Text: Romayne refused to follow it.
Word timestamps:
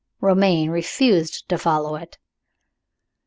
Romayne 0.19 0.71
refused 0.71 1.47
to 1.47 1.59
follow 1.59 1.93
it. 1.95 2.17